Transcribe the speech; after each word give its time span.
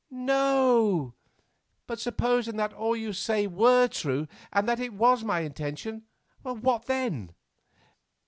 "No; 0.09 1.13
but 1.85 1.99
supposing 1.99 2.55
that 2.57 2.73
all 2.73 2.95
you 2.95 3.13
say 3.13 3.45
were 3.45 3.87
true, 3.87 4.27
and 4.51 4.67
that 4.67 4.79
it 4.79 4.93
was 4.93 5.23
my 5.23 5.41
intention, 5.41 6.07
what 6.41 6.87
then?" 6.87 7.35